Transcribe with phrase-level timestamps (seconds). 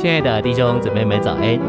[0.00, 1.60] 亲爱的弟兄姊妹们，早安！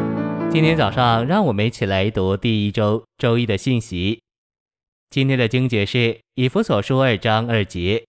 [0.49, 4.21] 今天早上，让我们一起来读第一周周一的信息。
[5.09, 8.01] 今天的经节是以弗所书二章二节。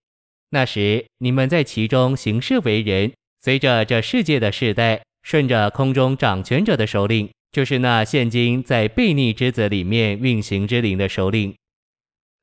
[0.50, 11.52] 那时你们在其中行事为人，随着这世界的世代，顺着空中掌权者的首领，就是那现今在悖逆之子里面运行之灵的首领。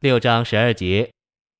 [0.01, 1.09] 六章十二节，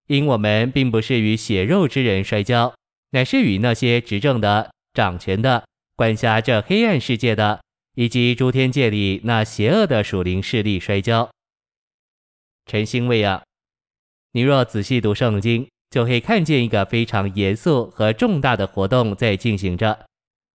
[0.08, 2.74] 因我们并不是与血肉之人摔跤。
[3.12, 5.64] 乃是与那些执政的、掌权的、
[6.00, 7.60] 管辖这黑暗世界的，
[7.96, 11.30] 以及诸天界里那邪恶的属灵势力摔跤。
[12.68, 13.44] 晨星喂养，
[14.32, 20.06] 你若仔细读圣经，就会看见一个非常严肃和重大的活动在进行着。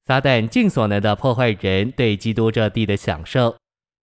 [0.05, 3.57] 撒旦尽所能的破坏人对基督这地的享受。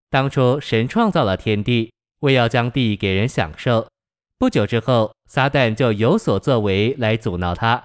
[0.09, 3.87] 当初神创造了天地，为要将地给人享受。
[4.39, 7.85] 不久之后，撒旦就有所作为来阻挠他。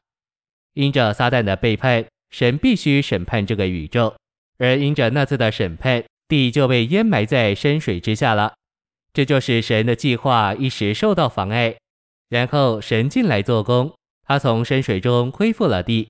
[0.73, 4.15] 因着撒旦的背叛，神必须审判这个宇宙，
[4.57, 8.53] 而因着那次的审判，地就被淹埋在深水之下了。
[9.13, 11.75] 这就是神的计划一时受到妨碍，
[12.29, 13.93] 然后神进来做工，
[14.25, 16.07] 他从深水中恢复了地，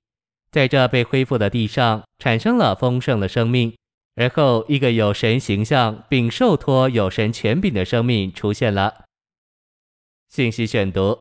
[0.51, 3.75] 在这被恢复的地上产生了丰盛的生命，
[4.15, 9.05] 而后一个有神形象并受托有神权柄的生命出现了。
[10.29, 11.19] 信息选读，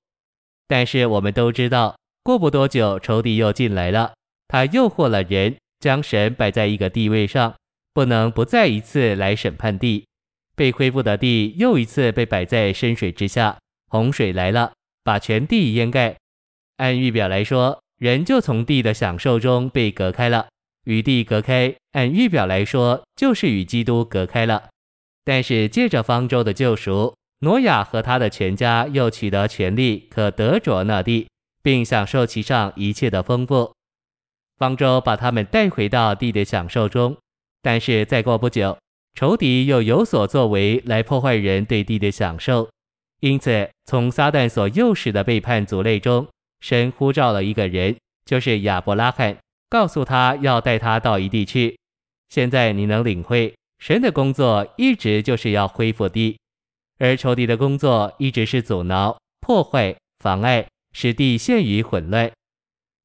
[0.68, 1.96] 但是我们都知道。
[2.22, 4.12] 过不多久，仇敌又进来了。
[4.50, 7.54] 他诱惑了人，将神摆在一个地位上，
[7.94, 10.04] 不能不再一次来审判地。
[10.56, 13.56] 被恢复的地又一次被摆在深水之下，
[13.86, 14.72] 洪水来了，
[15.04, 16.16] 把全地淹盖。
[16.78, 20.48] 按预表来说，人就从地的享受中被隔开了。
[20.86, 24.70] 与地隔开，按预表来说，就是与基督隔开了。
[25.24, 31.28] 但是借着方舟的救赎，挪亚和他的全家又取得权利，可得着那地。
[31.62, 33.74] 并享受其上一切的丰富，
[34.60, 37.16] 方舟把他们带回到地的享受中。
[37.62, 38.78] 但是再过不久，
[39.14, 42.68] 仇敌又有所作为来破坏人对地的享受。
[43.20, 46.28] 因此，从撒旦所诱使的背叛族类中，
[46.60, 49.36] 神呼召了一个人，就是亚伯拉罕，
[49.68, 51.78] 告诉他要带他到一地去。
[52.28, 56.38] 现在你能领会，神的工作一直就是要恢复地，
[56.98, 60.66] 而仇敌的工作一直是阻挠、破坏、妨碍。
[60.92, 62.32] 使地陷于混乱。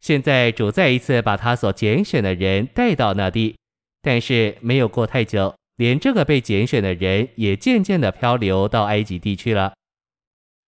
[0.05, 3.55] 现在主再一次把他所拣选的人带到那地，
[4.03, 9.73] 但是没有过太久，连这个被拣选的人也渐渐地漂流到埃及地去了。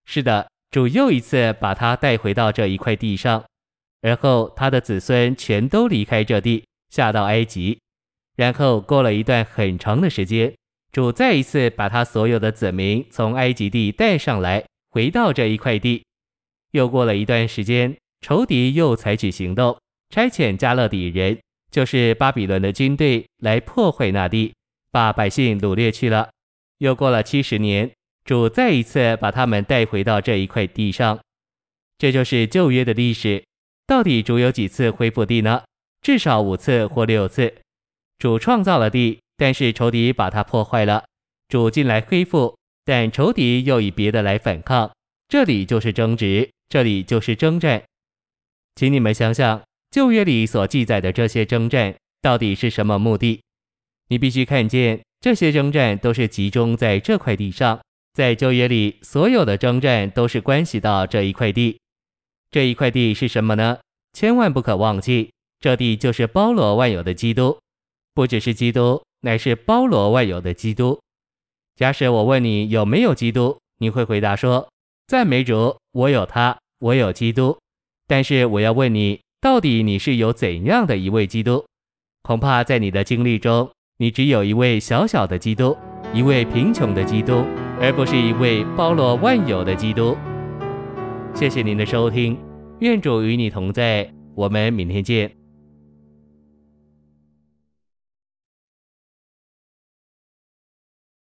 [0.06, 3.46] 是的，主又一次把他带回到这一块地上，
[4.02, 7.78] 而后他的子孙全都离开这地，下到埃及。
[8.36, 10.52] 然后过了一段很长的时间，
[10.92, 16.04] 主再一次把他所有的子民从埃及地带上来，回到这一块地。
[16.72, 19.78] 又过了一段时间，仇敌又采取行动，
[20.10, 21.40] 差遣加勒底人，
[21.72, 24.54] 就是巴比伦的军队来破坏那地，
[24.92, 26.30] 把百姓掳掠去了。
[26.80, 27.92] 又过了七十年，
[28.26, 31.20] 主再一次把他们带回到这一块地上。
[31.98, 33.44] 这就是旧约的历史。
[33.86, 35.64] 到底主有几次恢复地呢？
[36.02, 37.54] 至少五次或六次。
[38.20, 41.06] 主创造了地，但是仇敌把它破坏了。
[41.48, 44.92] 主进来恢复，但仇敌又以别的来反抗。
[45.28, 46.50] 这里就是争执。
[46.70, 47.82] 这里就是征战，
[48.78, 53.42] 请你们想想旧约里所记载的这些征战到底是什么目的？
[54.10, 57.82] 你必须看见这些征战都是集中在这块地上，
[58.14, 61.80] 在旧约里所有的征战都是关系到这一块地。
[62.52, 63.80] 这一块地是什么呢？
[64.14, 67.58] 千万不可忘记，这地就是包罗万有的基督，
[68.14, 71.02] 不只是基督，乃是包罗万有的基督。
[71.76, 74.70] 假使我问你有没有基督，你会回答说。
[75.08, 77.58] 赞美主，我有他，我有基督。
[78.08, 81.66] 但是我要问你，到底你是有怎样的一位基督？
[82.24, 85.78] 恐怕在你的经历中，你只有一位小小的基督，
[86.14, 87.44] 一位贫穷的基督，
[87.82, 90.18] 而不是一位包罗万有的基督。
[91.34, 92.38] 谢谢您的收听，
[92.80, 95.30] 愿主与你同在，我们明天见。